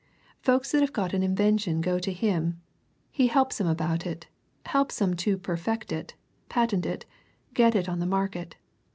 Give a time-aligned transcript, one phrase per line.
[0.41, 2.59] Folks that have got an invention go to him
[3.11, 4.25] he helps 'em about it
[4.65, 6.15] helps 'em to perfect it,
[6.49, 7.05] patent it,
[7.53, 8.55] get it on the market.